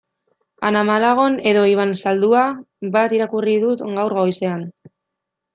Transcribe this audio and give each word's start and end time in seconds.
Ana 0.69 0.79
Malagon 0.89 1.35
edo 1.51 1.65
Iban 1.73 1.93
Zaldua 2.05 2.47
bat 2.97 3.15
irakurri 3.19 3.55
dut 3.67 3.87
gaur 4.01 4.19
goizean. 4.23 4.69